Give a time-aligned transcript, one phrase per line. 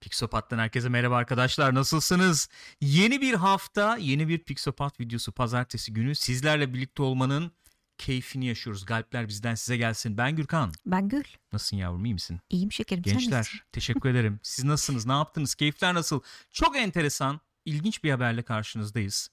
[0.00, 2.48] Pixopat'tan herkese merhaba arkadaşlar nasılsınız?
[2.80, 7.52] Yeni bir hafta, yeni bir Pixopat videosu pazartesi günü sizlerle birlikte olmanın
[7.98, 8.84] keyfini yaşıyoruz.
[8.84, 10.18] Galpler bizden size gelsin.
[10.18, 10.72] Ben Gürkan.
[10.86, 11.24] Ben Gül.
[11.52, 12.40] Nasılsın yavrum iyi misin?
[12.50, 13.02] İyiyim şekerim.
[13.02, 14.40] Gençler teşekkür ederim.
[14.42, 15.06] Siz nasılsınız?
[15.06, 15.54] Ne yaptınız?
[15.54, 16.20] Keyifler nasıl?
[16.50, 19.30] Çok enteresan, ilginç bir haberle karşınızdayız.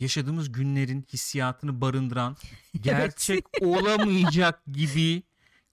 [0.00, 2.36] Yaşadığımız günlerin hissiyatını barındıran,
[2.80, 5.22] gerçek olamayacak gibi,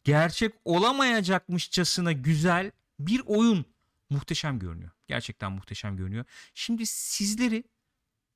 [0.03, 3.65] gerçek olamayacakmışçasına güzel bir oyun.
[4.09, 4.91] Muhteşem görünüyor.
[5.07, 6.25] Gerçekten muhteşem görünüyor.
[6.53, 7.63] Şimdi sizleri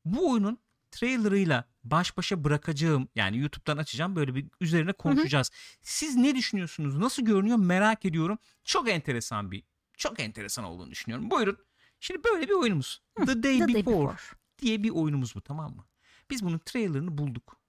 [0.05, 0.57] bu oyunun
[0.91, 3.09] trailerıyla baş başa bırakacağım.
[3.15, 5.51] Yani YouTube'dan açacağım böyle bir üzerine konuşacağız.
[5.81, 6.95] Siz ne düşünüyorsunuz?
[6.97, 8.37] Nasıl görünüyor merak ediyorum.
[8.63, 9.63] Çok enteresan bir
[9.97, 11.31] çok enteresan olduğunu düşünüyorum.
[11.31, 11.57] Buyurun.
[11.99, 13.01] Şimdi böyle bir oyunumuz.
[13.17, 14.17] The Day, The Day Before, Before.
[14.59, 15.85] diye bir oyunumuz bu tamam mı?
[16.29, 17.62] Biz bunun trailerını bulduk.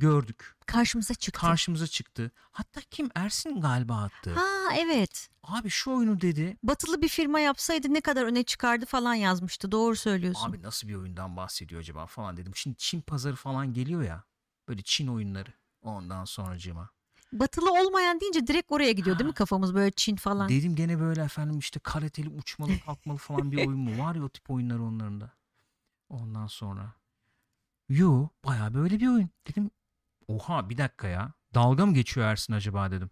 [0.00, 0.56] Gördük.
[0.66, 1.40] Karşımıza çıktı.
[1.40, 2.30] Karşımıza çıktı.
[2.52, 4.34] Hatta kim Ersin galiba attı.
[4.34, 5.28] ha evet.
[5.42, 6.56] Abi şu oyunu dedi.
[6.62, 9.72] Batılı bir firma yapsaydı ne kadar öne çıkardı falan yazmıştı.
[9.72, 10.50] Doğru söylüyorsun.
[10.50, 12.52] Abi nasıl bir oyundan bahsediyor acaba falan dedim.
[12.56, 14.24] Şimdi Çin pazarı falan geliyor ya.
[14.68, 15.52] Böyle Çin oyunları.
[15.82, 16.90] Ondan sonracığıma.
[17.32, 19.34] Batılı olmayan deyince direkt oraya gidiyor değil mi Ha.
[19.34, 20.48] kafamız böyle Çin falan.
[20.48, 23.98] Dedim gene böyle efendim işte karateli uçmalı kalkmalı falan bir oyun mu?
[24.04, 25.32] Var ya o tip oyunlar onların da.
[26.08, 26.92] Ondan sonra.
[27.88, 29.30] Yo baya böyle bir oyun.
[29.48, 29.70] Dedim
[30.34, 31.32] oha bir dakika ya.
[31.54, 33.10] Dalga mı geçiyor Ersin acaba dedim.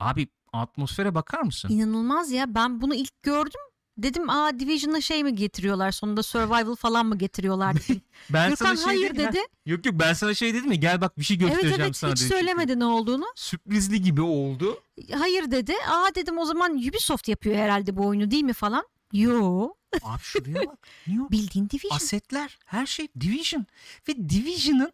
[0.00, 1.68] Abi atmosfere bakar mısın?
[1.68, 2.54] İnanılmaz ya.
[2.54, 3.60] Ben bunu ilk gördüm.
[3.98, 8.02] Dedim aa Division'a şey mi getiriyorlar sonunda survival falan mı getiriyorlar dedim.
[8.30, 9.32] Ben Gürkan şey hayır dedim ya.
[9.32, 9.38] dedi.
[9.66, 12.10] Yok yok ben sana şey dedim ya gel bak bir şey Evet göstereceğim evet sana
[12.10, 12.40] hiç dedim çünkü.
[12.46, 13.24] söylemedi ne olduğunu.
[13.34, 14.80] Sürprizli gibi oldu.
[15.18, 15.72] Hayır dedi.
[15.88, 18.84] Aa dedim o zaman Ubisoft yapıyor herhalde bu oyunu değil mi falan.
[19.12, 19.70] Yo
[20.02, 20.78] Abi şuraya bak.
[21.06, 21.96] Niye bildiğin Division.
[21.96, 23.66] Asetler her şey Division.
[24.08, 24.92] Ve Division'ın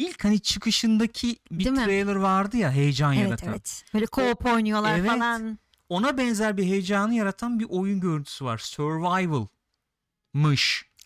[0.00, 1.84] ilk hani çıkışındaki bir Değil mi?
[1.84, 3.48] trailer vardı ya heyecan evet yaratan.
[3.48, 3.84] evet.
[3.94, 5.10] Böyle co-op oynuyorlar Evet.
[5.10, 5.58] falan.
[5.88, 8.58] Ona benzer bir heyecanı yaratan bir oyun görüntüsü var.
[8.58, 9.50] Survival'mış.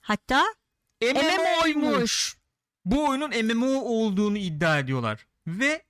[0.01, 0.45] Hatta
[1.03, 2.37] MMO'ymuş.
[2.85, 5.27] Bu oyunun MMO olduğunu iddia ediyorlar.
[5.47, 5.83] Ve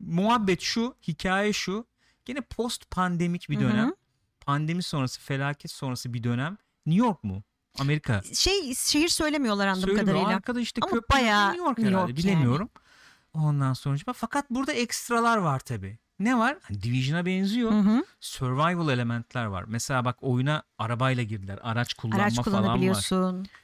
[0.00, 1.86] muhabbet şu, hikaye şu.
[2.24, 3.92] Gene post pandemik bir dönem.
[4.40, 6.56] Pandemi sonrası, felaket sonrası bir dönem.
[6.86, 7.42] New York mu?
[7.78, 8.22] Amerika.
[8.34, 10.16] şey şehir söylemiyorlar anladığım Söylemiyor.
[10.16, 10.36] kadarıyla.
[10.36, 12.68] Arkada işte Ama köprü bayağı New York New herhalde York bilemiyorum.
[13.34, 15.98] Ondan sonra fakat burada ekstralar var tabi.
[16.18, 16.56] Ne var?
[16.62, 17.72] Hani Division'a benziyor.
[17.72, 18.04] Hı hı.
[18.20, 19.64] Survival elementler var.
[19.68, 21.58] Mesela bak oyuna arabayla girdiler.
[21.62, 23.10] Araç kullanma Araç falan var.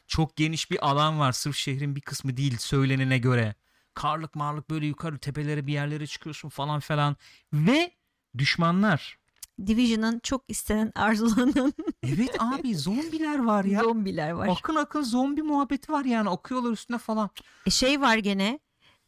[0.07, 1.33] Çok geniş bir alan var.
[1.33, 3.55] Sırf şehrin bir kısmı değil söylenene göre.
[3.95, 7.17] Karlık marlık böyle yukarı tepelere bir yerlere çıkıyorsun falan falan.
[7.53, 7.91] Ve
[8.39, 9.19] düşmanlar.
[9.67, 13.83] Division'ın çok istenen arzulanan Evet abi zombiler var ya.
[13.83, 14.49] zombiler var.
[14.49, 16.29] Akın akın zombi muhabbeti var yani.
[16.31, 17.31] Akıyorlar üstüne falan.
[17.67, 18.59] E, şey var gene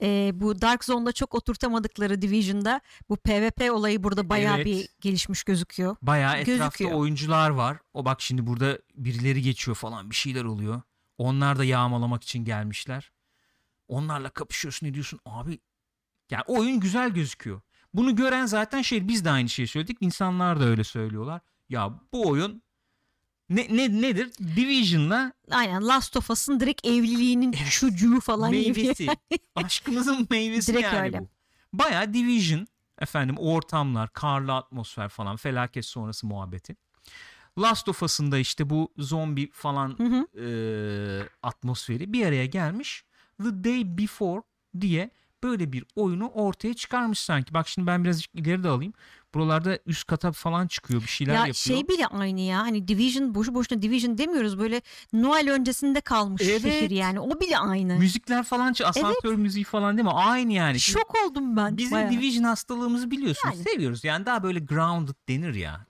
[0.03, 4.67] e, bu Dark Zone'da çok oturtamadıkları Division'da bu PvP olayı burada bayağı Evet.
[4.67, 5.97] bir gelişmiş gözüküyor.
[6.03, 6.93] Bayağı etrafta Gözüküyor.
[6.93, 7.79] oyuncular var.
[7.95, 10.83] O bak şimdi burada birileri geçiyor falan bir şeyler oluyor.
[11.19, 13.13] Onlar da yağmalamak için gelmişler.
[13.89, 15.59] Onlarla kapışıyorsun ne diyorsun abi.
[16.31, 17.61] Yani oyun güzel gözüküyor.
[17.95, 19.99] Bunu gören zaten şey biz de aynı şeyi söyledik.
[20.01, 21.41] İnsanlar da öyle söylüyorlar.
[21.69, 22.63] Ya bu oyun
[23.51, 24.33] ne, ne nedir?
[24.57, 27.71] Division'la Aynen Last of Us'ın direkt evliliğinin Evet.
[27.71, 28.61] çocuğu falan gibi.
[28.73, 29.07] meyvesi.
[29.55, 31.21] Aşkımızın meyvesi Direkt yani öyle.
[31.21, 31.29] bu.
[31.73, 32.67] Baya Division
[33.01, 36.77] efendim ortamlar, karlı atmosfer falan felaket sonrası muhabbeti.
[37.59, 40.41] Last of Us'ın da işte bu zombi falan Hı hı.
[40.45, 40.49] e,
[41.43, 43.05] atmosferi bir araya gelmiş.
[43.43, 44.43] The Day Before
[44.81, 45.11] diye
[45.43, 47.55] böyle bir oyunu ortaya çıkarmış sanki.
[47.55, 48.93] Bak şimdi ben birazcık ileri de alayım.
[49.35, 51.55] Buralarda üst kata falan çıkıyor bir şeyler Ya yapıyor.
[51.55, 54.83] şey bile aynı ya hani Division boşu boşuna Division demiyoruz böyle
[55.13, 56.63] Noel öncesinde kalmış Evet.
[56.63, 57.95] şehir yani o bile aynı.
[57.99, 60.13] Müzikler falan asansör müziği falan değil mi?
[60.15, 60.81] Aynı yani.
[60.81, 61.77] Şimdi Şok oldum ben.
[61.77, 62.11] Bizim bayağı.
[62.11, 63.55] Division hastalığımızı biliyorsunuz.
[63.57, 63.65] Yani.
[63.75, 64.05] Seviyoruz.
[64.05, 65.87] Yani daha böyle grounded denir ya.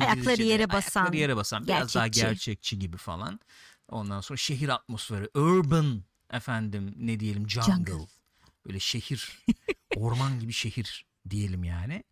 [0.00, 0.48] Ayakları İngilizce'de.
[0.48, 1.66] yere basan, Ayakları yere basan.
[1.66, 2.28] Biraz daha gerçekçi.
[2.30, 3.40] gerçekçi gibi falan.
[3.88, 5.28] Ondan sonra şehir atmosferi.
[5.34, 6.02] Urban
[6.32, 7.72] efendim ne diyelim jungle.
[7.72, 8.06] Jungle.
[8.66, 9.44] Böyle şehir.
[9.96, 12.04] orman gibi şehir diyelim yani.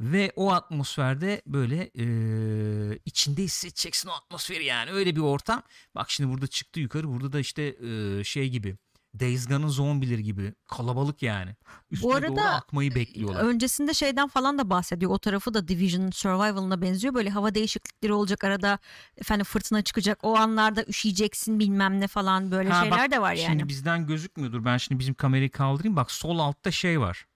[0.00, 4.90] Ve o atmosferde böyle e, içinde hissedeceksin o atmosferi yani.
[4.90, 5.62] Öyle bir ortam.
[5.94, 7.08] Bak şimdi burada çıktı yukarı.
[7.08, 8.76] Burada da işte e, şey gibi.
[9.20, 10.54] Days Gone'ın zombileri gibi.
[10.68, 11.56] Kalabalık yani.
[11.90, 13.44] Üstüne arada, doğru akmayı bekliyorlar.
[13.44, 15.10] Öncesinde şeyden falan da bahsediyor.
[15.10, 17.14] O tarafı da Division Survival'ına benziyor.
[17.14, 18.78] Böyle hava değişiklikleri olacak arada
[19.16, 20.18] efendim fırtına çıkacak.
[20.22, 23.46] O anlarda üşüyeceksin bilmem ne falan böyle Ha, şeyler bak, de var yani.
[23.46, 24.64] Şimdi bizden gözükmüyordur.
[24.64, 25.96] Ben şimdi bizim kamerayı kaldırayım.
[25.96, 27.26] Bak sol altta şey var.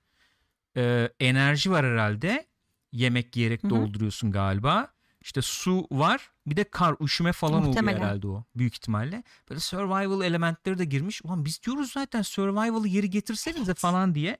[0.76, 2.46] Ee, enerji var herhalde.
[2.92, 3.70] Yemek yiyerek Hı hı.
[3.70, 4.88] dolduruyorsun galiba.
[5.24, 6.30] İşte su var.
[6.46, 7.96] Bir de kar, üşüme falan Muhtemelen.
[7.96, 8.44] oluyor herhalde o.
[8.54, 9.22] Büyük ihtimalle.
[9.50, 11.24] Böyle survival elementleri de girmiş.
[11.24, 14.38] Ulan biz diyoruz zaten survival'ı geri getirsenize falan diye.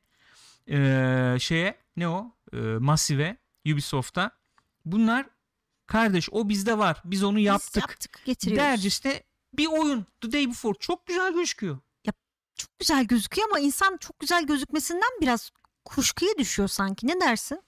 [0.71, 2.33] Ee, şeye ne o?
[2.53, 3.37] Ee, Massive,
[3.73, 4.31] Ubisoft'a.
[4.85, 5.27] Bunlar
[5.87, 7.03] Kardeş o bizde var.
[7.05, 7.77] Biz onu Biz yaptık.
[7.83, 8.65] yaptık getiriyoruz.
[8.65, 9.23] Dercesine
[9.55, 11.79] bir oyun The Day Before çok güzel gözüküyor.
[12.57, 15.51] Çok güzel gözüküyor ama insan çok güzel gözükmesinden biraz
[15.85, 17.07] kuşkuya düşüyor sanki.
[17.07, 17.63] Ne dersin?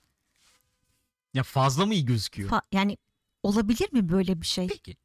[1.34, 2.50] Ya fazla mı iyi gözüküyor?
[2.50, 2.98] Fa- yani
[3.42, 4.66] olabilir mi böyle bir şey?
[4.68, 4.96] Peki.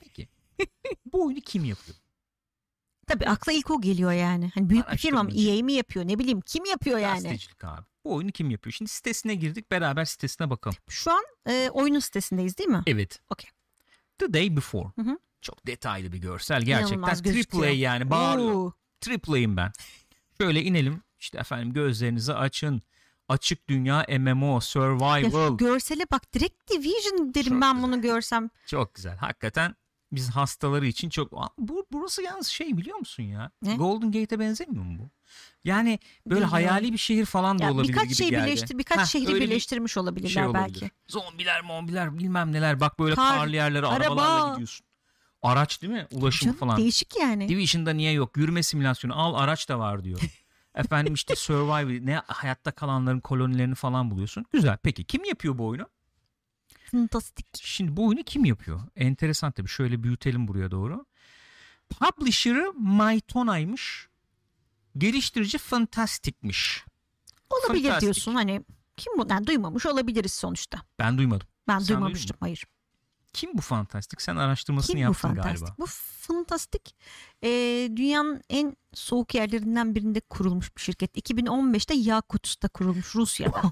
[0.00, 0.28] Peki.
[1.12, 1.96] Bu oyunu kim yapıyor?
[3.06, 4.50] Tabii akla ilk o geliyor yani.
[4.54, 5.30] Hani büyük bir firma mı?
[5.30, 6.08] EA mi yapıyor?
[6.08, 7.22] Ne bileyim kim yapıyor yani?
[7.22, 7.86] Gazetecilik abi.
[8.04, 8.72] Bu oyunu kim yapıyor?
[8.72, 9.70] Şimdi sitesine girdik.
[9.70, 10.76] Beraber sitesine bakalım.
[10.88, 12.82] Şu an e, oyunun sitesindeyiz değil mi?
[12.86, 13.20] Evet.
[13.30, 13.50] Okey.
[14.18, 14.88] The Day Before.
[14.96, 15.18] Hı hı.
[15.42, 16.62] Çok detaylı bir görsel.
[16.62, 18.72] Gerçekten triple A yani bağırıyor.
[19.00, 19.72] Triple A'yim ben.
[20.40, 21.02] Şöyle inelim.
[21.18, 22.82] İşte efendim gözlerinizi açın.
[23.28, 25.30] Açık dünya MMO, ya survival.
[25.30, 27.82] şu görsele bak direkt Division derim Çok ben güzel.
[27.88, 28.50] bunu görsem.
[28.66, 29.16] Çok güzel.
[29.16, 29.74] Hakikaten
[30.12, 31.32] biz hastaları için çok...
[31.58, 33.50] Bu, burası yalnız şey biliyor musun ya?
[33.62, 33.76] Ne?
[33.76, 35.10] Golden Gate'e benzemiyor mu bu?
[35.64, 36.52] Yani böyle Bilmiyorum.
[36.52, 38.46] hayali bir şehir falan da Ya olabilir birkaç gibi şey geldi.
[38.46, 40.80] birleştir, birkaç Heh, şehri öyle bir birleştirmiş olabilirler şey olabilir.
[40.80, 40.90] belki.
[41.08, 42.80] Zombiler, mombiler bilmem neler.
[42.80, 44.04] Bak böyle Kar, karlı yerlere araba.
[44.04, 44.86] arabalarla gidiyorsun.
[45.42, 46.06] Araç değil mi?
[46.12, 46.76] Ulaşım Canım, falan.
[46.76, 47.48] Değişik yani.
[47.48, 48.36] Division'da niye yok?
[48.36, 49.20] Yürüme simülasyonu.
[49.20, 50.20] Al araç da var diyor.
[50.76, 54.44] Efendim işte Survivor ne hayatta kalanların kolonilerini falan buluyorsun.
[54.52, 54.78] Güzel.
[54.82, 55.88] Peki kim yapıyor bu oyunu?
[56.90, 57.46] Fantastik.
[57.54, 58.80] Şimdi bu oyunu kim yapıyor?
[58.96, 59.68] Enteresan tabii.
[59.68, 61.06] Şöyle büyütelim buraya doğru.
[61.90, 64.08] Publisher'ı Mytona'ymış.
[64.98, 66.84] Geliştirici Fantastic'miş.
[67.50, 68.02] Olabilir Fantastik.
[68.02, 68.62] diyorsun hani
[68.96, 69.26] kim bu?
[69.30, 70.78] Yani duymamış olabiliriz sonuçta.
[70.98, 71.48] Ben duymadım.
[71.68, 72.64] Ben Sen duymamıştım hayır.
[73.32, 74.16] Kim bu Fantastic?
[74.24, 75.60] Sen araştırmasını Kim bu yaptın fantastik?
[75.60, 75.74] galiba.
[75.78, 75.86] Bu
[76.20, 76.94] fantastik
[77.44, 77.48] e,
[77.96, 81.16] dünyanın en soğuk yerlerinden birinde kurulmuş bir şirket.
[81.30, 83.62] 2015'te Yakutsk'ta kurulmuş Rusya'da.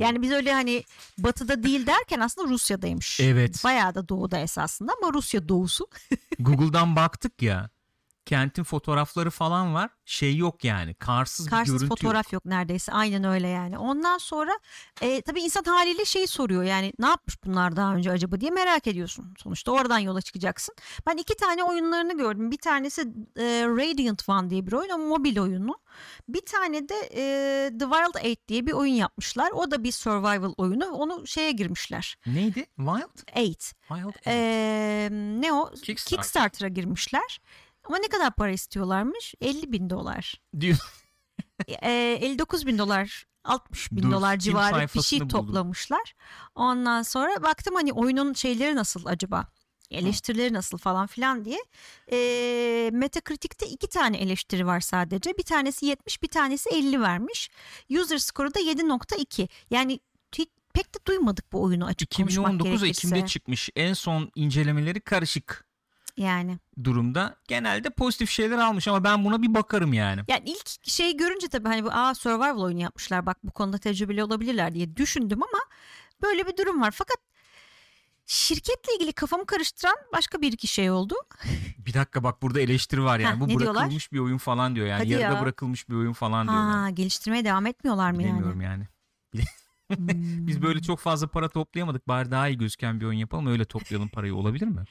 [0.00, 0.84] Yani biz öyle hani
[1.18, 3.20] batıda değil derken aslında Rusya'daymış.
[3.20, 3.64] Evet.
[3.64, 5.86] Bayağı da doğuda esasında ama Rusya doğusu.
[6.38, 7.70] Google'dan baktık ya.
[8.28, 9.90] Kentin fotoğrafları falan var.
[10.04, 10.94] Şey yok yani.
[10.94, 12.32] Karsız, bir Karsız görüntü fotoğraf yok.
[12.32, 12.44] yok.
[12.44, 13.78] neredeyse aynen öyle yani.
[13.78, 14.50] Ondan sonra
[15.00, 18.86] e, tabii insan haliyle şeyi soruyor yani ne yapmış bunlar daha önce acaba diye merak
[18.86, 19.34] ediyorsun.
[19.38, 20.74] Sonuçta oradan yola çıkacaksın.
[21.06, 22.50] Ben iki tane oyunlarını gördüm.
[22.50, 23.00] Bir tanesi
[23.36, 25.78] e, Radiant One diye bir oyun o mobil oyunu.
[26.28, 27.22] Bir tane de e,
[27.78, 29.50] The Wild Eight diye bir oyun yapmışlar.
[29.52, 30.86] O da bir survival oyunu.
[30.90, 32.16] Onu şeye girmişler.
[32.26, 32.66] Neydi?
[32.76, 33.36] Wild?
[33.36, 33.72] Eight.
[33.88, 34.14] Wild.
[34.26, 35.70] E, ne o?
[35.70, 36.16] Kickstarter.
[36.16, 37.40] Kickstarter'a girmişler.
[37.88, 39.34] Ama ne kadar para istiyorlarmış?
[39.40, 40.34] 50 bin dolar.
[40.60, 40.76] Diyor.
[41.68, 45.28] e, 59 bin dolar 60 bin Dur, dolar civarı bir şey buldum.
[45.28, 46.14] toplamışlar.
[46.54, 49.46] Ondan sonra baktım hani oyunun şeyleri nasıl acaba?
[49.90, 51.58] Eleştirileri nasıl falan filan diye.
[52.12, 55.38] E, Metacritic'te iki tane eleştiri var sadece.
[55.38, 57.50] Bir tanesi 70 bir tanesi 50 vermiş.
[57.90, 59.48] User score'u da 7.2.
[59.70, 60.00] Yani
[60.74, 63.08] pek de duymadık bu oyunu açık konuşmak 2019 gerekirse.
[63.08, 63.70] Ekim'de çıkmış.
[63.76, 65.67] En son incelemeleri karışık
[66.18, 66.58] Yani.
[66.84, 67.36] durumda.
[67.48, 70.20] Genelde pozitif şeyler almış ama ben buna bir bakarım yani.
[70.28, 74.22] Yani ilk şeyi görünce tabii hani bu aa survival oyunu yapmışlar bak bu konuda tecrübeli
[74.24, 75.62] olabilirler diye düşündüm ama
[76.22, 76.90] böyle bir durum var.
[76.90, 77.16] Fakat
[78.26, 81.14] şirketle ilgili kafamı karıştıran başka bir iki şey oldu.
[81.86, 83.36] Bir dakika bak burada eleştiri var yani.
[83.36, 83.74] Heh, Bu ne diyorlar?
[83.74, 84.98] bırakılmış bir oyun falan diyor yani.
[84.98, 85.42] Hadi Yarıda ya.
[85.42, 86.76] bırakılmış bir oyun falan diyorlar.
[86.76, 88.30] Ha geliştirmeye devam etmiyorlar mı yani?
[88.32, 88.88] Bilemiyorum yani.
[89.34, 92.08] Hmm, Biz böyle çok fazla para toplayamadık.
[92.08, 93.46] Bari daha iyi gözüken bir oyun yapalım.
[93.46, 94.84] Öyle toplayalım parayı olabilir mi?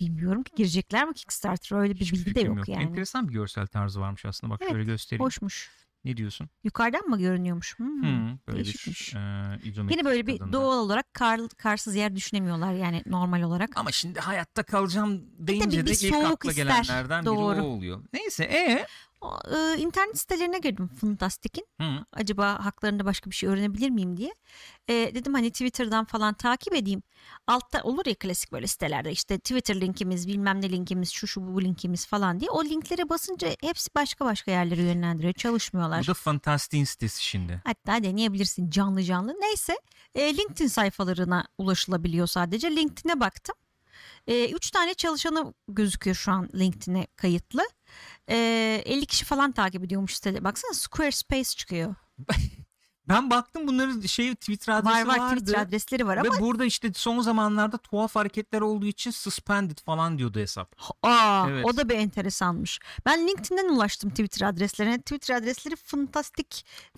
[0.00, 2.82] Bilmiyorum ki girecekler mi Kickstarter'a öyle bir Hiçbir bilgi de fikrim yok yani.
[2.84, 4.52] Enteresan bir görsel tarzı varmış aslında.
[4.52, 5.24] Bak Evet, şöyle göstereyim.
[5.24, 5.70] Hoşmuş.
[6.04, 6.48] Ne diyorsun?
[6.64, 7.78] Yukarıdan mı görünüyormuş?
[7.78, 9.14] Hmm, Hmm, böyle değişikmiş.
[9.14, 10.52] bir e, Yine böyle bir tadında.
[10.52, 13.70] doğal olarak kar, karsız yer düşünemiyorlar yani normal olarak.
[13.76, 16.64] Ama şimdi hayatta kalacağım deyince bir de ilk soğuk akla ister.
[16.64, 17.62] gelenlerden biri Doğru.
[17.62, 18.04] o oluyor.
[18.12, 18.86] Neyse e O,
[19.24, 21.66] e, internet sitelerine girdim Fantastic'in.
[21.80, 22.04] Hı.
[22.12, 24.34] acaba haklarında başka bir şey öğrenebilir miyim diye.
[24.88, 27.02] E, dedim hani Twitter'dan falan takip edeyim.
[27.46, 31.62] Altta olur ya klasik böyle sitelerde işte Twitter linkimiz bilmem ne linkimiz şu şu bu
[31.62, 32.50] linkimiz falan diye.
[32.50, 36.02] O linklere basınca hepsi başka başka yerlere yönlendiriyor çalışmıyorlar.
[36.02, 37.62] Bu da Fantastik'in sitesi şimdi.
[37.64, 39.34] Hatta deneyebilirsin canlı canlı.
[39.40, 39.78] Neyse
[40.14, 42.76] e, LinkedIn sayfalarına ulaşılabiliyor sadece.
[42.76, 43.54] LinkedIn'e baktım.
[44.26, 47.62] E, üç tane çalışanı gözüküyor şu an LinkedIn'e kayıtlı.
[48.30, 50.44] E, 50 kişi falan takip ediyormuş sitede.
[50.44, 51.94] Baksana Squarespace çıkıyor.
[53.08, 55.40] Ben baktım bunların şey Twitter adresi Var var vardı.
[55.40, 60.18] Twitter adresleri var ama Ve burada işte son zamanlarda tuhaf hareketler olduğu için suspended falan
[60.18, 60.72] diyordu hesap.
[61.02, 61.64] Aa, Evet.
[61.64, 62.78] o da bir enteresanmış.
[63.06, 64.98] Ben LinkedIn'den ulaştım Twitter adreslerine.
[65.00, 66.48] Twitter adresleri Fantastic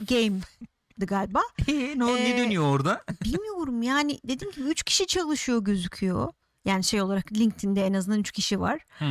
[0.09, 1.41] Game'di galiba.
[1.69, 3.05] E, ne, ne Ee, dönüyor orada?
[3.25, 6.33] Bilmiyorum yani dediğim gibi 3 kişi çalışıyor gözüküyor.
[6.65, 8.81] Yani şey olarak LinkedIn'de en azından 3 kişi var.
[8.99, 9.05] Hı.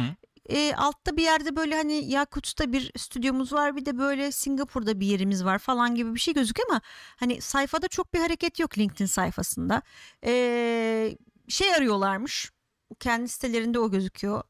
[0.50, 5.06] E, altta bir yerde böyle hani Yakut'ta bir stüdyomuz var bir de böyle Singapur'da bir
[5.08, 6.82] yerimiz var falan gibi bir şey gözüküyor ama
[7.16, 9.82] hani sayfada çok bir hareket yok LinkedIn sayfasında.
[10.26, 12.52] E, şey arıyorlarmış
[13.00, 14.44] kendi sitelerinde o gözüküyor.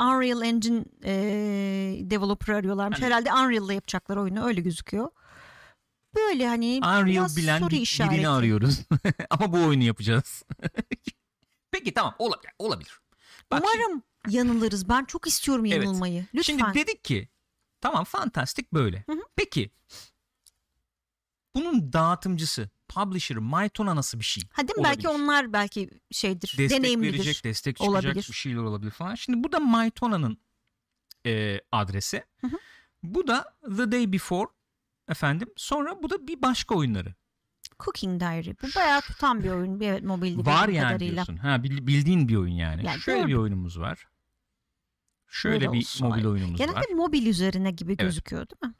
[0.00, 1.12] Unreal Engine e,
[2.10, 2.98] developer arıyorlarmış.
[2.98, 5.08] Hani- Herhalde Unreal'la yapacaklar oyunu öyle gözüküyor.
[6.14, 8.14] Böyle hani Unreal biraz bilen soru bir- işareti.
[8.14, 8.80] birini arıyoruz.
[9.30, 10.42] Ama bu oyunu yapacağız.
[11.70, 12.52] Peki tamam olabilir.
[12.58, 13.00] olabilir.
[13.50, 14.88] Bak şimdi- Umarım yanılırız.
[14.88, 15.84] Ben çok istiyorum Evet.
[15.84, 16.26] yanılmayı.
[16.34, 16.42] Lütfen.
[16.58, 17.28] Şimdi dedik ki
[17.80, 19.04] tamam fantastik böyle.
[19.06, 19.20] Hı hı.
[19.36, 19.70] Peki
[21.54, 24.42] bunun dağıtımcısı, publisher, Mytona nasıl bir şey?
[24.52, 24.84] Hadi olabilir?
[24.84, 27.12] belki onlar belki şeydir, destek deneyimlidir.
[27.14, 28.14] verecek, destek çıkacak Olabilir.
[28.28, 29.14] bir şeyler olabilir falan.
[29.14, 30.38] Şimdi bu da Mytona'nın
[31.26, 32.24] e, adresi.
[32.40, 32.56] Hı hı.
[33.02, 34.48] Bu da The Day Before
[35.08, 35.48] efendim.
[35.56, 37.14] Sonra bu da bir başka oyunları.
[37.84, 38.50] Cooking Diary.
[38.62, 39.80] Bu bayağı tutan bir oyun.
[39.80, 41.14] Bir, evet mobilde Var yani kadarıyla.
[41.14, 41.36] diyorsun.
[41.36, 42.86] Ha bil- bildiğin bir oyun yani.
[42.86, 43.42] Yani Şöyle bir gördüm.
[43.42, 44.06] oyunumuz var.
[45.28, 46.08] Şöyle Öyle bir olsun.
[46.08, 46.84] mobil oyunumuz Genelde var.
[46.94, 48.00] mobil üzerine gibi Evet.
[48.00, 48.74] gözüküyor değil mi?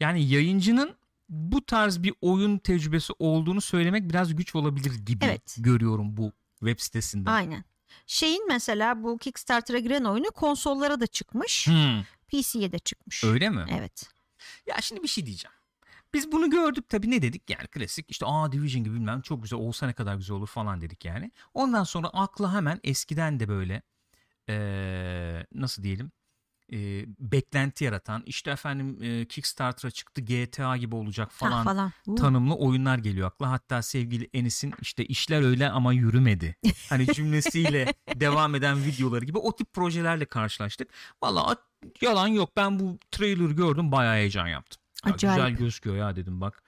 [0.00, 0.96] Yani yayıncının
[1.28, 5.56] bu tarz bir oyun tecrübesi olduğunu söylemek biraz güç olabilir gibi Evet.
[5.58, 7.32] görüyorum bu web sitesinden.
[7.32, 7.64] Aynen.
[8.06, 11.66] Şeyin mesela bu Kickstarter'a giren oyunu konsollara da çıkmış.
[11.66, 13.24] Hmm, PC'ye de çıkmış.
[13.24, 13.64] öyle mi?
[13.70, 14.10] Evet.
[14.66, 15.54] Ya şimdi bir şey diyeceğim.
[16.14, 19.58] Biz bunu gördük tabii ne dedik yani klasik işte aa Division gibi bilmem çok güzel
[19.58, 21.30] olsa ne kadar güzel olur falan dedik yani.
[21.54, 23.82] Ondan sonra akla hemen eskiden de böyle
[24.48, 26.12] eee, nasıl diyelim
[26.68, 31.64] eee, beklenti yaratan işte efendim eee, Kickstarter'a çıktı GTA gibi olacak Falan.
[31.64, 31.92] falan falan.
[32.06, 33.50] Uh, tanımlı oyunlar geliyor akla.
[33.50, 36.56] Hatta sevgili Enis'in işte işler öyle ama yürümedi.
[36.90, 40.88] Hani cümlesiyle devam eden videoları gibi o tip projelerle karşılaştık.
[41.22, 41.56] Valla
[42.00, 44.82] yalan yok ben bu trailer gördüm bayağı heyecan yaptım.
[45.06, 45.36] Ya Acayip.
[45.48, 46.62] güzel gözüküyor ya dedim bak.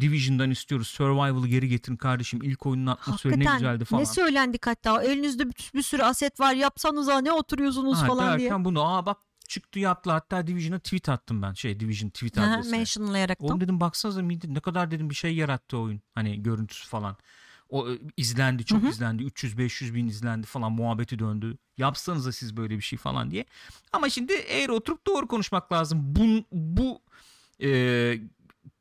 [0.00, 0.88] Division'dan istiyoruz.
[0.88, 2.42] Survival'ı geri getirin kardeşim.
[2.42, 4.02] İlk oyunun atmosferi ne güzeldi falan.
[4.02, 8.64] ne söylendik hatta elinizde bir, bir sürü aset var yapsanıza ne oturuyorsunuz Ha, falan diye.
[8.64, 9.18] bunu aa bak
[9.48, 10.14] çıktı yaptılar.
[10.14, 11.52] Hatta Division'a tweet attım ben.
[11.52, 12.76] Şey Division tweet adresine.
[12.76, 14.22] Mentionlayarak Oğlum dedim baksanıza?
[14.22, 16.00] Ne kadar dedim bir şey yarattı oyun.
[16.14, 17.16] Hani görüntüsü falan.
[17.68, 18.90] O e, izlendi çok Hı hı.
[18.90, 19.22] izlendi.
[19.22, 21.58] 300-500 bin izlendi falan muhabbeti döndü.
[21.78, 23.44] Yapsanıza siz böyle bir şey falan diye.
[23.92, 25.98] Ama şimdi eğer oturup doğru konuşmak lazım.
[26.02, 27.00] Bu, bu
[27.62, 27.68] e,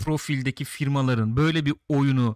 [0.04, 2.36] profildeki firmaların böyle bir oyunu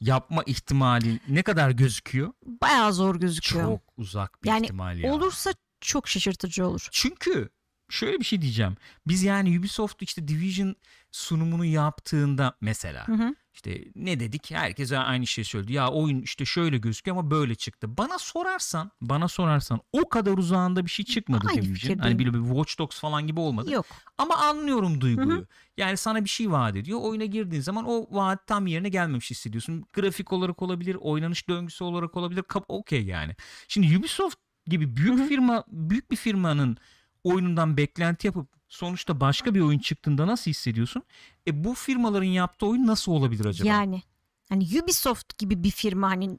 [0.00, 2.32] yapma ihtimali ne kadar gözüküyor?
[2.46, 3.64] bayağı zor gözüküyor.
[3.64, 5.12] Çok uzak bir Yani ihtimal ya.
[5.12, 6.88] Olursa çok şaşırtıcı olur.
[6.90, 7.48] Çünkü
[7.90, 8.76] şöyle bir şey diyeceğim.
[9.06, 10.76] Biz yani Ubisoft işte Division
[11.12, 13.34] sunumunu yaptığında mesela Hı hı.
[13.56, 14.50] İşte ne dedik?
[14.50, 15.72] Herkes aynı şeyi söyledi.
[15.72, 17.96] Ya oyun işte şöyle gözüküyor ama böyle çıktı.
[17.96, 21.98] Bana sorarsan, bana sorarsan o kadar uzağında bir şey çıkmadı fikirdeyim.
[21.98, 23.70] Hani bir, Watch Dogs falan gibi olmadı.
[23.70, 23.86] Yok.
[24.18, 25.36] Ama anlıyorum duyguyu.
[25.36, 25.46] Hı hı.
[25.76, 26.98] Yani sana bir şey vaat ediyor.
[27.02, 29.84] Oyuna girdiğin zaman o vaat tam yerine gelmemiş hissediyorsun.
[29.92, 32.42] Grafik olarak olabilir, oynanış döngüsü olarak olabilir.
[32.42, 33.36] Kap okey yani.
[33.68, 35.28] Şimdi Ubisoft gibi büyük Hı hı.
[35.28, 36.76] firma, büyük bir firmanın
[37.24, 41.02] oyunundan beklenti yapıp sonuçta başka bir oyun çıktığında nasıl hissediyorsun?
[41.46, 43.68] E bu firmaların yaptığı oyun nasıl olabilir acaba?
[43.68, 44.02] Yani
[44.48, 46.38] hani Ubisoft gibi bir firma hani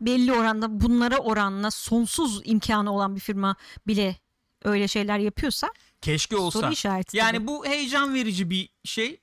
[0.00, 4.16] belli oranda bunlara oranla sonsuz imkanı olan bir firma bile
[4.64, 5.68] öyle şeyler yapıyorsa
[6.00, 6.60] Keşke olsa.
[6.60, 7.16] soru işareti.
[7.16, 7.46] Yani tabii.
[7.46, 9.20] bu heyecan verici bir şey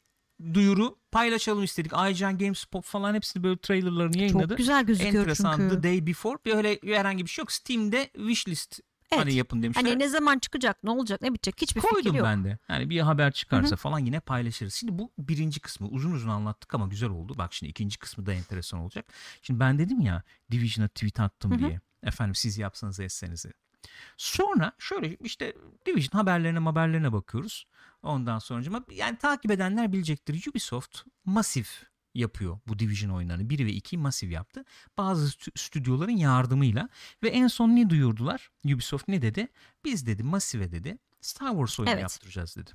[0.54, 1.94] duyuru paylaşalım istedik.
[1.94, 4.48] Aycan GameSpot falan hepsini böyle trailerlarını yayınladı.
[4.50, 5.76] çok güzel gözüküyor Enteresan çünkü.
[5.76, 6.38] The Day Before.
[6.46, 7.52] Bir öyle herhangi bir şey yok.
[7.52, 8.80] Steam'de wishlist
[9.12, 9.22] Evet.
[9.22, 9.84] hani yapın demişler.
[9.84, 12.26] Hani ne zaman çıkacak, ne olacak, ne bitecek hiçbir Koydum fikir yok.
[12.26, 12.58] ben de.
[12.70, 14.74] Yani bir haber çıkarsa falan yine paylaşırız.
[14.74, 17.34] Şimdi bu birinci kısmı uzun uzun anlattık ama güzel oldu.
[17.38, 19.06] Bak şimdi ikinci kısmı da enteresan olacak.
[19.42, 21.60] Şimdi ben dedim ya Division'a tweet attım Hı hı.
[21.60, 21.80] diye.
[22.04, 23.54] Efendim siz yapsanız etsenizi.
[24.18, 25.54] Sonra şöyle işte
[25.86, 27.68] Division haberlerine haberlerine bakıyoruz.
[28.04, 30.48] Ondan sonra yani takip edenler bilecektir.
[30.50, 31.84] Ubisoft masif
[32.16, 33.50] yapıyor bu Division oyunlarını.
[33.50, 34.66] 1 ve 2 masif yaptı.
[34.98, 36.90] Bazı stü- stüdyoların yardımıyla
[37.24, 38.50] ve en son ne duyurdular?
[38.66, 39.48] Ubisoft ne dedi?
[39.86, 42.02] Biz dedi masive dedi Star Wars oyunu Evet.
[42.02, 42.72] yaptıracağız dedi.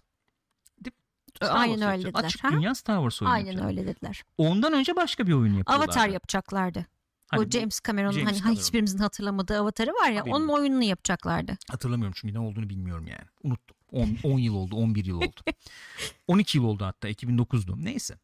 [1.40, 2.24] Aynen Wars öyle dediler.
[2.24, 2.50] Açık Ha?
[2.52, 3.70] dünya Star Wars oyunu Aynen yapacağız.
[3.78, 4.22] öyle dediler.
[4.38, 5.84] Ondan önce başka bir oyun yapıyorlar.
[5.86, 6.86] Avatar yapacaklardı.
[7.30, 8.54] Hani o James Cameron'ın James hani Cameron.
[8.56, 11.56] hiçbirimizin hatırlamadığı avatarı var ya Haberim onun oyununu yapacaklardı.
[11.70, 13.24] Hatırlamıyorum çünkü ne olduğunu bilmiyorum yani.
[13.42, 13.76] Unuttum.
[13.92, 15.40] 10, 10 yıl oldu, 11 yıl oldu.
[16.28, 17.84] 12 yıl oldu hatta 2009'du.
[17.84, 18.18] Neyse.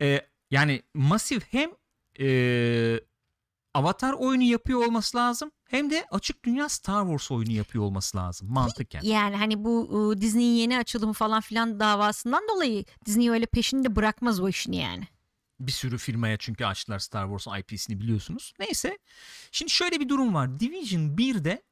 [0.00, 1.70] Ee, yani masif hem
[2.20, 3.00] ee,
[3.74, 8.52] Avatar oyunu yapıyor olması lazım hem de açık dünya Star Wars oyunu yapıyor olması lazım
[8.52, 9.00] mantıken.
[9.02, 14.40] Yani hani bu e, Disney'in yeni açılımı falan filan davasından dolayı Disney öyle peşinde bırakmaz
[14.40, 15.04] o işini yani.
[15.60, 18.52] Bir sürü firmaya çünkü açtılar Star Wars IP'sini biliyorsunuz.
[18.58, 18.98] Neyse.
[19.52, 20.60] Şimdi şöyle bir durum var.
[20.60, 21.62] Division 1'de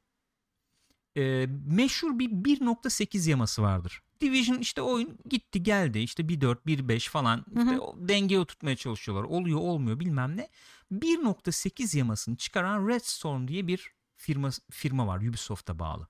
[1.17, 4.03] e, meşhur bir 1.8 yaması vardır.
[4.21, 7.63] Division işte oyun gitti geldi işte 1.4 1.5 falan Hı hı.
[7.63, 9.23] işte o dengeye oturtmaya çalışıyorlar.
[9.23, 10.49] Oluyor olmuyor bilmem ne.
[10.91, 16.07] 1.8 yamasını çıkaran Red Storm diye bir firma firma var Ubisoft'a bağlı.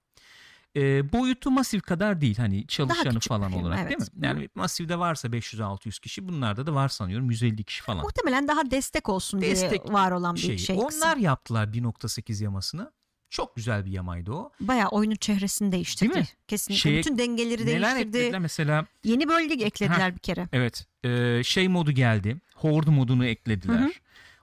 [0.75, 3.89] E, boyutu Massive kadar değil hani çalışanı falan firma, olarak evet.
[3.89, 4.25] değil mi?
[4.25, 8.01] Yani Massive'de varsa 500-600 kişi bunlarda da var sanıyorum 150 kişi falan.
[8.01, 10.59] Muhtemelen daha destek olsun Destek diye var olan bir şeyi.
[10.59, 10.79] şey.
[10.79, 11.01] kısım.
[11.01, 12.91] Onlar yaptılar 1.8 yamasını.
[13.29, 14.51] Çok güzel bir yamaydı o.
[14.59, 16.13] Bayağı oyunun çehresini değiştirdi.
[16.13, 16.27] Değil mi?
[16.47, 16.89] Kesinlikle.
[16.89, 18.17] Şeye- Bütün dengeleri Neler değiştirdi.
[18.17, 20.47] eklediler mesela Yeni bölge eklediler bir kere.
[20.53, 22.37] evet e, şey modu geldi.
[22.55, 23.79] Horde modunu eklediler.
[23.79, 23.91] Hı hı.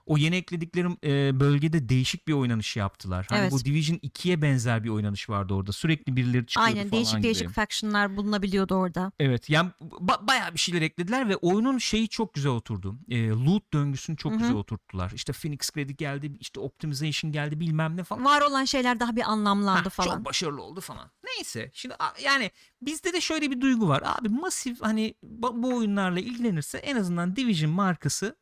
[0.05, 3.25] O yeni eklediklerim e, bölgede değişik bir oynanış yaptılar.
[3.29, 3.51] Hani Evet.
[3.51, 5.71] bu Division 2'ye benzer bir oynanış vardı orada.
[5.71, 7.23] Sürekli birileri çıkıyordu Aynen falan değişik gibi.
[7.23, 9.11] değişik factionlar bulunabiliyordu orada.
[9.19, 12.95] Evet yani ba- bayağı bir şeyler eklediler ve oyunun şeyi çok güzel oturdu.
[13.09, 14.39] E, loot döngüsünü çok Hı hı.
[14.39, 15.11] güzel oturttular.
[15.15, 18.25] İşte Phoenix Credit geldi, işte Optimization geldi bilmem ne falan.
[18.25, 20.15] Var olan şeyler daha bir anlamlandı Ha, falan.
[20.15, 21.11] Çok başarılı oldu falan.
[21.25, 24.03] Neyse şimdi yani bizde de şöyle bir duygu var.
[24.05, 28.35] Abi masif hani bu oyunlarla ilgilenirse en azından Division markası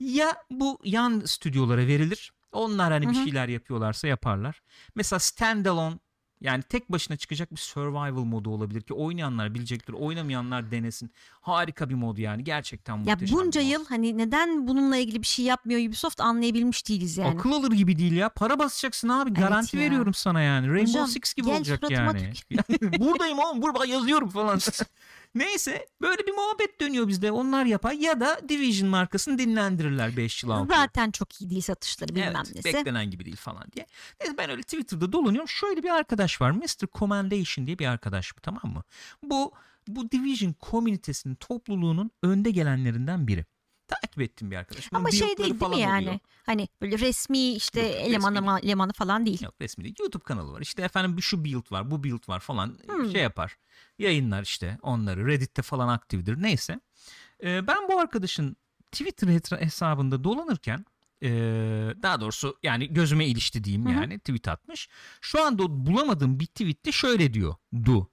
[0.00, 2.32] ya bu yan stüdyolara verilir.
[2.52, 3.24] Onlar hani bir Hı hı.
[3.24, 4.62] şeyler yapıyorlarsa yaparlar.
[4.94, 5.96] Mesela standalone
[6.40, 9.92] yani tek başına çıkacak bir survival modu olabilir ki oynayanlar bilecektir.
[9.92, 11.10] Oynamayanlar denesin.
[11.40, 12.44] Harika bir mod yani.
[12.44, 16.88] Gerçekten Ya muhteşem bir bunca yıl hani neden bununla ilgili bir şey yapmıyor Ubisoft anlayabilmiş
[16.88, 17.38] değiliz yani.
[17.38, 18.28] Akıl alır gibi değil ya.
[18.28, 19.34] Para basacaksın abi.
[19.34, 19.82] Garanti ya.
[19.82, 20.68] veriyorum sana yani.
[20.68, 22.32] Rainbow Hocam, Six gibi olacak suratıma yani.
[23.00, 23.62] Buradayım oğlum.
[23.62, 24.60] Burada yazıyorum falan.
[25.34, 27.32] Neyse böyle bir muhabbet dönüyor bizde.
[27.32, 30.74] Onlar yapar ya da Division markasını dinlendirirler 5 yıl altı.
[30.74, 32.64] Zaten çok iyi değil satışları bilmem Evet, nesi.
[32.64, 33.86] beklenen gibi değil falan diye.
[34.20, 35.48] Neyse ben öyle Twitter'da dolanıyorum.
[35.48, 36.50] Şöyle bir arkadaş var.
[36.50, 36.86] Mr.
[36.98, 38.82] Commendation diye bir arkadaş bu tamam mı?
[39.22, 39.52] Bu
[39.88, 43.44] bu Division komünitesinin topluluğunun önde gelenlerinden biri.
[43.90, 44.92] Takip ettim bir arkadaş.
[44.92, 46.04] Bunun Ama şey değil değil mi yani?
[46.06, 46.18] oluyor.
[46.46, 49.42] Hani böyle resmi işte Yok, elemanı, resmi ma- elemanı falan değil.
[49.42, 49.94] Yok resmi değil.
[50.00, 50.60] YouTube kanalı var.
[50.60, 53.10] İşte efendim şu build var, bu build var falan Hmm.
[53.12, 53.56] şey yapar.
[53.98, 55.26] Yayınlar işte onları.
[55.26, 56.42] Reddit'te falan aktifdir.
[56.42, 56.80] Neyse.
[57.42, 58.56] Ee, ben bu arkadaşın
[58.92, 60.84] Twitter hesabında dolanırken
[61.22, 61.28] ee,
[62.02, 63.94] daha doğrusu yani gözüme ilişti diyeyim Hı hı.
[63.94, 64.88] yani tweet atmış.
[65.20, 67.54] Şu anda bulamadığım bir tweette şöyle diyor.
[67.84, 68.10] Du.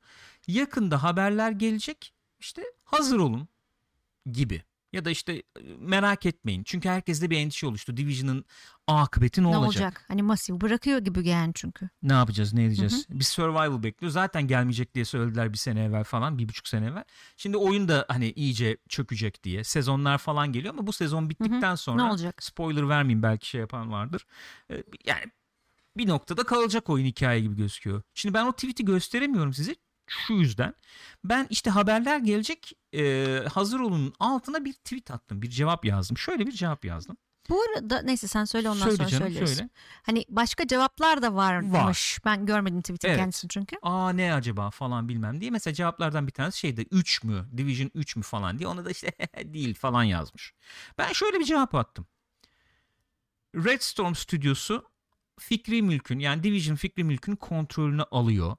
[0.48, 2.14] Yakında haberler gelecek.
[2.40, 3.48] İşte hazır olun
[4.32, 4.64] gibi.
[4.94, 5.44] Ya da işte
[5.80, 6.64] merak etmeyin.
[6.64, 7.98] Çünkü herkeste bir endişe oluştu.
[7.98, 8.46] Division'ın
[8.88, 9.84] akıbeti ne, Ne olacak?
[9.84, 10.06] olacak?
[10.08, 11.90] Hani masif bırakıyor gibi yani çünkü.
[12.02, 13.06] Ne yapacağız ne edeceğiz?
[13.10, 14.12] Bir survival bekliyor.
[14.12, 16.38] Zaten gelmeyecek diye söylediler bir sene evvel falan.
[16.38, 17.04] Bir buçuk sene evvel.
[17.38, 19.64] Şimdi oyun da hani iyice çökecek diye.
[19.64, 22.04] Sezonlar falan geliyor ama bu sezon bittikten sonra.
[22.04, 22.44] Ne olacak?
[22.44, 24.26] Spoiler vermeyeyim belki şey yapan vardır.
[25.06, 25.24] Yani
[25.98, 28.02] bir noktada kalacak oyun hikaye gibi gözüküyor.
[28.14, 29.76] Şimdi ben o tweet'i gösteremiyorum size.
[30.08, 30.74] Şu yüzden.
[31.24, 35.42] Ben işte haberler gelecek e, hazır olun altına bir tweet attım.
[35.42, 36.18] Bir cevap yazdım.
[36.18, 37.18] Şöyle bir cevap yazdım.
[37.50, 39.56] Bu arada neyse sen söyle ondan Söyle sonra canım söyleriz.
[39.56, 39.70] söyle.
[40.04, 42.20] Hani başka cevaplar da varmış.
[42.26, 43.20] Ben görmedim tweet'in Evet.
[43.20, 43.76] kendisini çünkü.
[43.82, 45.52] aa ne acaba falan bilmem diye.
[45.52, 49.12] Mesela cevaplardan bir tanesi şeydi 3 mü Division 3 mü falan diye ona da işte
[49.54, 50.54] değil falan yazmış.
[50.98, 52.08] Ben şöyle bir cevap attım.
[53.56, 54.84] Red Storm stüdyosu
[55.40, 58.56] fikri mülkün yani Division fikri mülkün kontrolünü alıyor.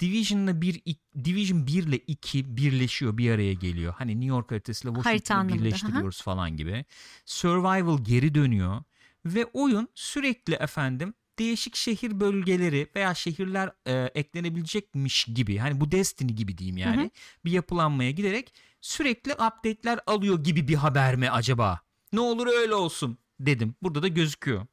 [0.00, 0.82] Division'la bir
[1.24, 3.94] Division 1 ile 2 birleşiyor bir araya geliyor.
[3.98, 6.84] Hani New York haritasıyla Harita Washington'ı birleştiriyoruz falan gibi.
[7.24, 8.82] Survival geri dönüyor
[9.24, 16.32] ve oyun sürekli efendim değişik şehir bölgeleri veya şehirler e, eklenebilecekmiş gibi hani bu Destiny
[16.32, 17.10] gibi diyeyim yani Hı hı.
[17.44, 21.80] bir yapılanmaya giderek sürekli update'ler alıyor gibi bir haber mi acaba?
[22.12, 23.74] Ne olur öyle olsun dedim.
[23.82, 24.66] Burada da gözüküyor.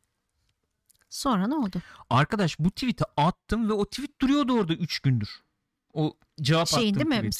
[1.09, 1.81] Sonra ne oldu?
[2.09, 5.41] Arkadaş bu tweet'i attım ve o tweet duruyordu orada 3 gündür.
[5.93, 7.29] O cevap Şeyin attım değil mi?
[7.29, 7.35] tweet.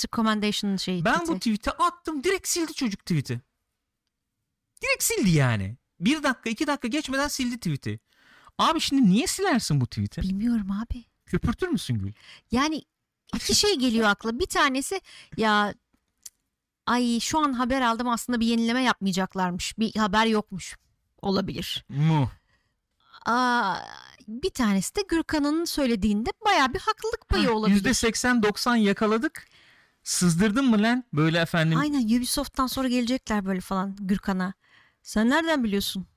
[0.78, 1.06] Şeyi.
[1.06, 1.34] Ben tweet'i.
[1.34, 3.42] bu tweet'i attım direkt sildi çocuk tweet'i.
[4.82, 5.78] Direkt sildi yani.
[6.00, 8.00] Bir dakika iki dakika geçmeden sildi tweet'i.
[8.58, 10.22] Abi şimdi niye silersin bu tweet'i?
[10.22, 11.06] Bilmiyorum abi.
[11.26, 12.14] Köpürtür müsün Gül?
[12.52, 12.82] Yani
[13.36, 14.40] iki şey geliyor akla.
[14.40, 15.02] Bir tanesi
[15.38, 15.74] ya
[16.86, 19.78] ay şu an haber aldım aslında bir yenileme yapmayacaklarmış.
[19.80, 20.78] Bir haber yokmuş.
[21.22, 21.86] Olabilir.
[21.90, 22.32] Mu.
[23.28, 23.76] Aa,
[24.28, 27.84] bir tanesi de Gürkan'ın söylediğinde baya bir haklılık payı olabilir.
[27.94, 29.46] %80-90 yakaladık.
[30.04, 31.04] Sızdırdın mı lan?
[31.14, 31.78] Böyle efendim.
[31.80, 34.54] Aynen Ubisoft'tan sonra gelecekler böyle falan Gürkan'a.
[35.02, 36.08] Sen nereden biliyorsun?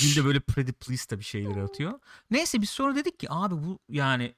[0.00, 2.00] Gül de böyle pretty please da bir şeyler atıyor.
[2.30, 4.34] Neyse biz sonra dedik ki abi bu yani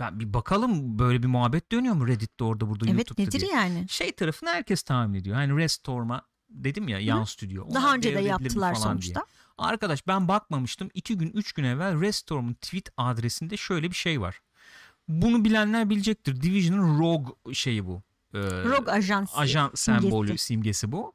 [0.00, 3.52] ben bir bakalım böyle bir muhabbet dönüyor mu Reddit'te orada burada Evet YouTube'da nedir diye.
[3.52, 3.86] yani?
[3.88, 5.36] Şey tarafını herkes tahmin ediyor.
[5.36, 6.22] Hani Restorm'a
[6.54, 7.64] dedim ya yan stüdyo.
[7.64, 9.14] Onlar Daha önce de yaptılar sonuçta.
[9.20, 9.24] diye.
[9.58, 10.90] Arkadaş ben bakmamıştım.
[10.94, 14.40] iki gün üç gün evvel Restorm'un tweet adresinde şöyle bir şey var.
[15.08, 16.40] Bunu bilenler bilecektir.
[16.42, 18.02] Division'ın Rogue şeyi bu.
[18.34, 19.36] Ee, Rogue ajansı.
[19.36, 19.84] ajan simgesi.
[19.84, 21.12] sembolü simgesi bu.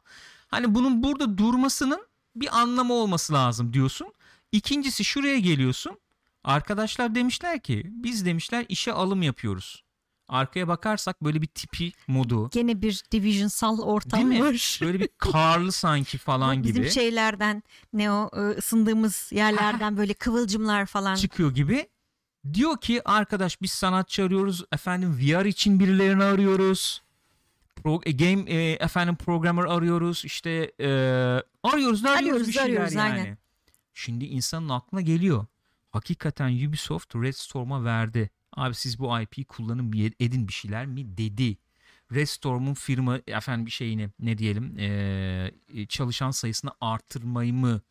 [0.48, 4.14] Hani bunun burada durmasının bir anlamı olması lazım diyorsun.
[4.52, 6.00] İkincisi şuraya geliyorsun.
[6.44, 9.84] Arkadaşlar demişler ki biz demişler işe alım yapıyoruz.
[10.30, 12.50] Arkaya bakarsak böyle bir tipi modu.
[12.50, 14.46] Gene bir divisional ortam Değil mi?
[14.46, 14.80] var.
[14.82, 17.64] Böyle bir karlı sanki falan Bizim gibi şeylerden
[17.94, 21.16] ne o e, ısındığımız yerlerden böyle kıvılcımlar falan.
[21.16, 21.88] çıkıyor gibi.
[22.54, 24.64] Diyor ki arkadaş biz sanatçı arıyoruz.
[24.72, 27.02] Efendim VR için birilerini arıyoruz.
[27.76, 30.26] Pro, e, game e, efendim programmer arıyoruz.
[30.26, 30.88] İşte e,
[31.64, 33.12] arıyoruz da arıyoruz, Arıyoruz, bir şeyler arıyoruz, yani.
[33.20, 33.38] aynen.
[33.94, 35.46] Şimdi insanın aklına geliyor.
[35.92, 38.30] Hakikaten Ubisoft Red Storm'a verdi.
[38.54, 41.58] Abi siz bu IP'yi kullanın edin bir şeyler mi dedi.
[42.14, 47.82] Red Storm'un firma efendim bir şeyini ne diyelim e, çalışan sayısını artırmayı mı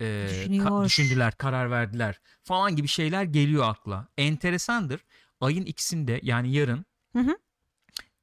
[0.00, 4.08] e, ka- düşündüler, karar verdiler falan gibi şeyler geliyor akla.
[4.18, 5.00] Enteresandır.
[5.40, 7.36] Ayın ikisinde yani yarın Hı hı.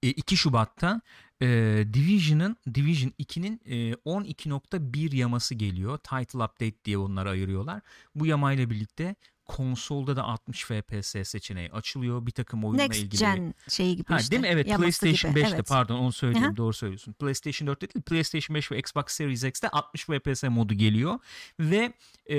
[0.04, 1.02] e, 2 Şubat'ta
[1.42, 1.48] e,
[1.94, 5.98] Division'ın Division 2'nin e, 12.1 yaması geliyor.
[5.98, 7.82] Title Update diye onları ayırıyorlar.
[8.16, 9.16] Bu yamayla birlikte
[9.48, 12.26] konsolda da 60 FPS seçeneği açılıyor.
[12.26, 13.20] Bir takım oyunla Next ilgili.
[13.20, 14.32] Gen şeyi gibi Ha, işte.
[14.32, 14.48] değil mi?
[14.48, 15.44] Evet yaması PlayStation gibi.
[15.44, 15.68] 5'te Evet.
[15.70, 17.14] pardon onu söyleyeyim doğru söylüyorsun.
[17.14, 21.20] PlayStation 4'te değil PlayStation 5 ve Xbox Series X'te 60 FPS modu geliyor
[21.60, 21.94] ve
[22.30, 22.38] e,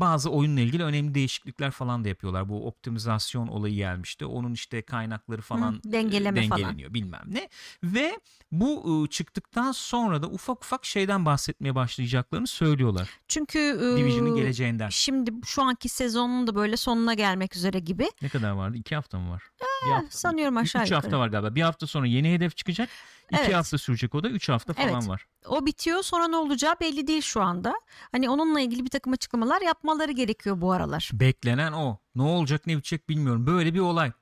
[0.00, 2.48] bazı oyunla ilgili önemli değişiklikler falan da yapıyorlar.
[2.48, 4.24] Bu optimizasyon olayı gelmişti.
[4.26, 6.60] Onun işte kaynakları falan Hı, dengeleme e, falan.
[6.60, 7.48] dengeleniyor bilmem ne.
[7.84, 8.20] Ve
[8.52, 13.10] bu e, çıktıktan sonra da ufak ufak şeyden bahsetmeye başlayacaklarını söylüyorlar.
[13.28, 14.88] Çünkü e, Division'ın geleceğinden.
[14.88, 18.10] şimdi şu anki sezonun da böyle sonuna gelmek üzere gibi.
[18.22, 18.76] Ne kadar vardı?
[18.76, 19.42] İki hafta mı var?
[19.86, 20.10] Bir hafta.
[20.10, 20.94] Sanıyorum Üç aşağı yukarı.
[21.02, 21.54] hafta var galiba.
[21.54, 22.88] Bir hafta sonra yeni hedef çıkacak.
[23.32, 23.54] İki Evet.
[23.54, 24.28] hafta sürecek o da.
[24.28, 25.08] Üç hafta falan Evet.
[25.08, 25.26] var.
[25.46, 27.74] O bitiyor sonra ne olacağı belli değil şu anda.
[28.12, 31.10] Hani onunla ilgili bir takım açıklamalar yapmaları gerekiyor bu aralar.
[31.12, 31.98] Beklenen o.
[32.14, 33.46] Ne olacak ne bitecek bilmiyorum.
[33.46, 34.12] Böyle bir olay.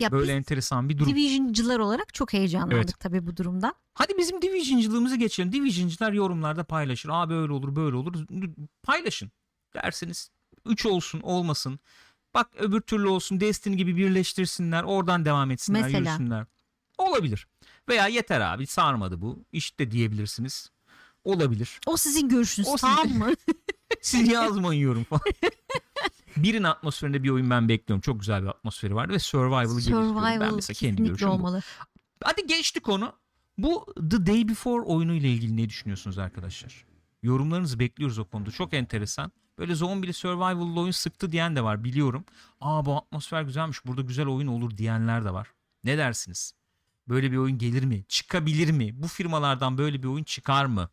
[0.00, 1.10] Ya Böyle biz enteresan bir durum.
[1.10, 3.00] Division'cılar olarak çok heyecanlandık Evet.
[3.00, 3.74] tabii bu durumdan.
[3.94, 5.52] Hadi bizim Division'cılığımızı geçelim.
[5.52, 7.08] Division'cılar yorumlarda paylaşır.
[7.12, 8.26] Abi öyle olur böyle olur.
[8.82, 9.30] Paylaşın
[9.74, 10.30] dersiniz.
[10.66, 11.78] Üç olsun olmasın.
[12.34, 14.82] Bak öbür türlü olsun Destiny gibi birleştirsinler.
[14.82, 15.98] Oradan devam etsinler Mesela.
[15.98, 16.46] yürüsünler.
[16.98, 17.46] Olabilir.
[17.88, 19.44] Veya yeter abi sarmadı bu.
[19.52, 20.70] İşte diyebilirsiniz.
[21.24, 21.80] Olabilir.
[21.86, 23.32] O sizin görüşünüz O tamam sizin- mı?
[24.00, 25.22] Siz yazmayın yorum falan.
[26.36, 28.00] Birin atmosferinde bir oyun ben bekliyorum.
[28.00, 30.16] Çok güzel bir atmosferi vardı ve survival'ı geliştiriyorum.
[30.16, 31.32] Ben Survival mesela kendi görüşüm bu.
[31.32, 31.60] olmalı.
[32.24, 33.12] Hadi geçtik onu.
[33.58, 36.84] Bu The Day Before oyunu ile ilgili ne düşünüyorsunuz arkadaşlar?
[37.22, 38.50] Yorumlarınızı bekliyoruz o konuda.
[38.50, 39.32] Çok enteresan.
[39.58, 42.24] Böyle zombili survival oyun sıktı diyen de var biliyorum.
[42.60, 43.86] Aa bu atmosfer güzelmiş.
[43.86, 45.48] Burada güzel oyun olur diyenler de var.
[45.84, 46.54] Ne dersiniz?
[47.08, 48.04] Böyle bir oyun gelir mi?
[48.08, 49.02] Çıkabilir mi?
[49.02, 50.88] Bu firmalardan böyle bir oyun çıkar mı?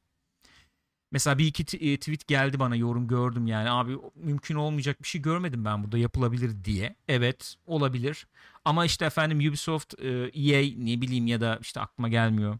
[1.11, 5.21] Mesela bir iki e, tweet geldi bana yorum gördüm yani abi mümkün olmayacak bir şey
[5.21, 6.95] görmedim ben burada yapılabilir diye.
[7.07, 8.27] Evet olabilir
[8.65, 12.59] ama işte efendim Ubisoft, e, EA ne bileyim ya da işte aklıma gelmiyor.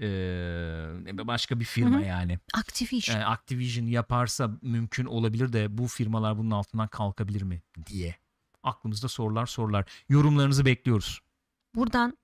[0.00, 2.06] E, başka bir firma Hı hı.
[2.06, 2.38] yani.
[2.54, 3.20] Activision.
[3.20, 8.16] E, Activision yaparsa mümkün olabilir de bu firmalar bunun altından kalkabilir mi diye.
[8.62, 9.84] Aklımızda sorular sorular.
[10.08, 11.20] Yorumlarınızı bekliyoruz.
[11.74, 12.18] Buradan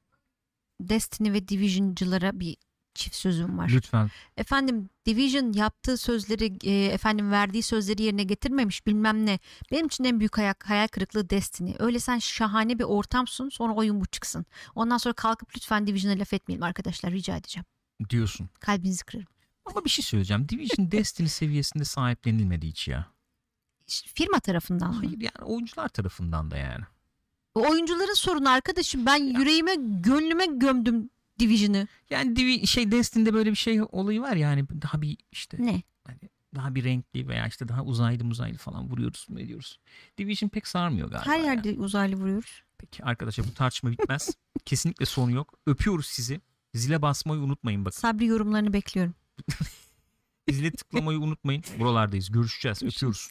[0.81, 2.57] Destiny ve Division'cılara bir
[2.97, 3.69] çift sözüm var.
[3.69, 4.11] Lütfen.
[4.37, 9.39] Efendim Division yaptığı sözleri e, efendim verdiği sözleri yerine getirmemiş bilmem ne.
[9.73, 11.75] Benim için en büyük hayal, hayal kırıklığı Destiny.
[11.79, 14.47] Öyle sen şahane bir ortam sun sonra oyun bu çıksın.
[14.75, 17.65] Ondan sonra kalkıp lütfen Division'a laf etmeyelim arkadaşlar rica edeceğim.
[18.11, 18.49] diyorsun.
[18.61, 19.29] Kalbinizi kırarım.
[19.65, 20.49] Ama bir şey söyleyeceğim.
[20.49, 23.07] Division Destiny seviyesinde sahiplenilmedi hiç ya.
[24.15, 24.97] Firma tarafından mı?
[24.97, 26.85] Hayır yani oyuncular tarafından da yani.
[27.55, 29.07] Oyuncuların sorunu arkadaşım.
[29.07, 31.89] Ben yüreğime gönlüme gömdüm Division'ı.
[32.11, 35.83] Yani Divi, şey Destiny'de böyle bir şey olayı var yani daha bir işte Ne?
[36.05, 36.19] hani
[36.55, 39.81] daha bir renkli veya işte daha uzaylı muzaylı falan vuruyoruz mu ediyoruz.
[40.19, 41.27] Division pek sarmıyor galiba.
[41.27, 41.45] Her ya.
[41.45, 42.63] yerde uzaylı vuruyoruz.
[42.79, 44.31] Peki arkadaşlar bu tartışma bitmez.
[44.65, 45.55] Kesinlikle sonu yok.
[45.67, 46.41] Öpüyoruz sizi.
[46.75, 47.99] Zile basmayı unutmayın bakın.
[47.99, 49.15] Sabri yorumlarını bekliyorum.
[50.51, 51.65] Zile tıklamayı unutmayın.
[51.79, 52.31] Buralardayız.
[52.31, 52.83] Görüşeceğiz.
[52.83, 53.31] Öpüyoruz.